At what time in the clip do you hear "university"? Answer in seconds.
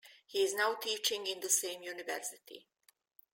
1.83-2.65